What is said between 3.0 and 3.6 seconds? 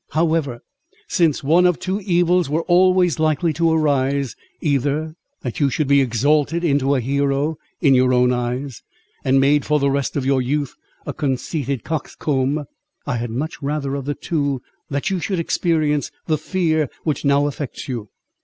likely